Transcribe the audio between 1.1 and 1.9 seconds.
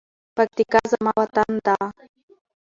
وطن ده.